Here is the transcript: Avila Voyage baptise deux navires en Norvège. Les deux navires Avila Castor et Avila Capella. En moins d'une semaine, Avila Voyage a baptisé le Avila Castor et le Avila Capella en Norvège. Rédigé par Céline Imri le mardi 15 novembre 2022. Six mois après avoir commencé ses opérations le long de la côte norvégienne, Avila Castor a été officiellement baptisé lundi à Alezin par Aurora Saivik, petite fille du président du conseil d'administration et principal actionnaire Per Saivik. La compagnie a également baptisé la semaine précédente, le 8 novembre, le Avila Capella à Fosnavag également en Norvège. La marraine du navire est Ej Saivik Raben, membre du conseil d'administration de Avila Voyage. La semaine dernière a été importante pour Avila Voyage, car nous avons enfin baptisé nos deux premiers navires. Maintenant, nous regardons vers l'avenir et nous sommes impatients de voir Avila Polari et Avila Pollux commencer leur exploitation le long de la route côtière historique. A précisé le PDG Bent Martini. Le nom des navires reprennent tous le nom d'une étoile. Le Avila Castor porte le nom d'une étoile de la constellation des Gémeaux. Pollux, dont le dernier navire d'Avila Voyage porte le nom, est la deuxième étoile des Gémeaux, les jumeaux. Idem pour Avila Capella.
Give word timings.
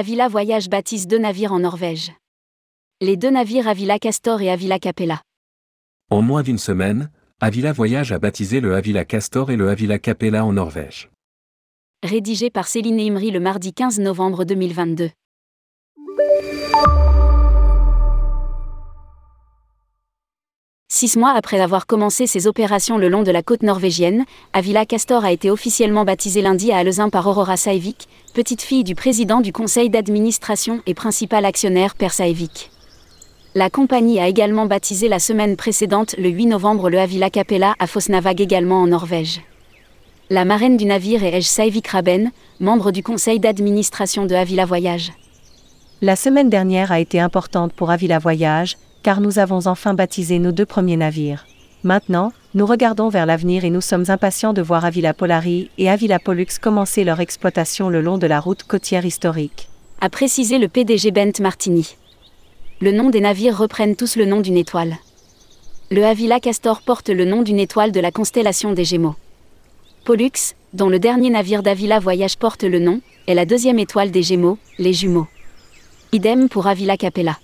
Avila 0.00 0.28
Voyage 0.28 0.68
baptise 0.68 1.08
deux 1.08 1.18
navires 1.18 1.52
en 1.52 1.58
Norvège. 1.58 2.12
Les 3.00 3.16
deux 3.16 3.30
navires 3.30 3.66
Avila 3.66 3.98
Castor 3.98 4.40
et 4.40 4.48
Avila 4.48 4.78
Capella. 4.78 5.22
En 6.08 6.22
moins 6.22 6.44
d'une 6.44 6.56
semaine, 6.56 7.10
Avila 7.40 7.72
Voyage 7.72 8.12
a 8.12 8.20
baptisé 8.20 8.60
le 8.60 8.76
Avila 8.76 9.04
Castor 9.04 9.50
et 9.50 9.56
le 9.56 9.68
Avila 9.70 9.98
Capella 9.98 10.44
en 10.44 10.52
Norvège. 10.52 11.10
Rédigé 12.04 12.48
par 12.48 12.68
Céline 12.68 13.00
Imri 13.00 13.32
le 13.32 13.40
mardi 13.40 13.74
15 13.74 13.98
novembre 13.98 14.44
2022. 14.44 15.10
Six 21.00 21.16
mois 21.16 21.30
après 21.30 21.60
avoir 21.60 21.86
commencé 21.86 22.26
ses 22.26 22.48
opérations 22.48 22.98
le 22.98 23.08
long 23.08 23.22
de 23.22 23.30
la 23.30 23.44
côte 23.44 23.62
norvégienne, 23.62 24.24
Avila 24.52 24.84
Castor 24.84 25.24
a 25.24 25.30
été 25.30 25.48
officiellement 25.48 26.04
baptisé 26.04 26.42
lundi 26.42 26.72
à 26.72 26.78
Alezin 26.78 27.08
par 27.08 27.24
Aurora 27.28 27.56
Saivik, 27.56 28.08
petite 28.34 28.62
fille 28.62 28.82
du 28.82 28.96
président 28.96 29.40
du 29.40 29.52
conseil 29.52 29.90
d'administration 29.90 30.80
et 30.86 30.94
principal 30.94 31.44
actionnaire 31.44 31.94
Per 31.94 32.08
Saivik. 32.08 32.72
La 33.54 33.70
compagnie 33.70 34.18
a 34.18 34.26
également 34.26 34.66
baptisé 34.66 35.06
la 35.06 35.20
semaine 35.20 35.54
précédente, 35.54 36.16
le 36.18 36.30
8 36.30 36.46
novembre, 36.46 36.90
le 36.90 36.98
Avila 36.98 37.30
Capella 37.30 37.76
à 37.78 37.86
Fosnavag 37.86 38.40
également 38.40 38.82
en 38.82 38.88
Norvège. 38.88 39.40
La 40.30 40.44
marraine 40.44 40.76
du 40.76 40.84
navire 40.84 41.22
est 41.22 41.32
Ej 41.32 41.46
Saivik 41.46 41.86
Raben, 41.86 42.32
membre 42.58 42.90
du 42.90 43.04
conseil 43.04 43.38
d'administration 43.38 44.26
de 44.26 44.34
Avila 44.34 44.64
Voyage. 44.64 45.12
La 46.02 46.16
semaine 46.16 46.50
dernière 46.50 46.90
a 46.90 46.98
été 46.98 47.20
importante 47.20 47.72
pour 47.72 47.92
Avila 47.92 48.18
Voyage, 48.18 48.76
car 49.08 49.22
nous 49.22 49.38
avons 49.38 49.66
enfin 49.66 49.94
baptisé 49.94 50.38
nos 50.38 50.52
deux 50.52 50.66
premiers 50.66 50.98
navires. 50.98 51.46
Maintenant, 51.82 52.30
nous 52.52 52.66
regardons 52.66 53.08
vers 53.08 53.24
l'avenir 53.24 53.64
et 53.64 53.70
nous 53.70 53.80
sommes 53.80 54.04
impatients 54.08 54.52
de 54.52 54.60
voir 54.60 54.84
Avila 54.84 55.14
Polari 55.14 55.70
et 55.78 55.88
Avila 55.88 56.18
Pollux 56.18 56.58
commencer 56.60 57.04
leur 57.04 57.18
exploitation 57.18 57.88
le 57.88 58.02
long 58.02 58.18
de 58.18 58.26
la 58.26 58.38
route 58.38 58.64
côtière 58.64 59.06
historique. 59.06 59.70
A 60.02 60.10
précisé 60.10 60.58
le 60.58 60.68
PDG 60.68 61.10
Bent 61.10 61.40
Martini. 61.40 61.96
Le 62.82 62.92
nom 62.92 63.08
des 63.08 63.22
navires 63.22 63.56
reprennent 63.56 63.96
tous 63.96 64.14
le 64.16 64.26
nom 64.26 64.42
d'une 64.42 64.58
étoile. 64.58 64.98
Le 65.90 66.04
Avila 66.04 66.38
Castor 66.38 66.82
porte 66.82 67.08
le 67.08 67.24
nom 67.24 67.40
d'une 67.40 67.60
étoile 67.60 67.92
de 67.92 68.00
la 68.00 68.10
constellation 68.10 68.74
des 68.74 68.84
Gémeaux. 68.84 69.16
Pollux, 70.04 70.52
dont 70.74 70.90
le 70.90 70.98
dernier 70.98 71.30
navire 71.30 71.62
d'Avila 71.62 71.98
Voyage 71.98 72.36
porte 72.36 72.62
le 72.62 72.78
nom, 72.78 73.00
est 73.26 73.32
la 73.32 73.46
deuxième 73.46 73.78
étoile 73.78 74.10
des 74.10 74.22
Gémeaux, 74.22 74.58
les 74.78 74.92
jumeaux. 74.92 75.28
Idem 76.12 76.50
pour 76.50 76.66
Avila 76.66 76.98
Capella. 76.98 77.38